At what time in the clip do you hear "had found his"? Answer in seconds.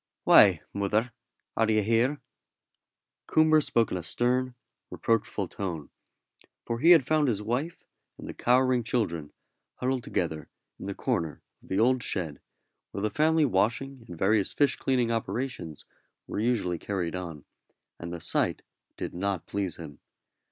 6.89-7.43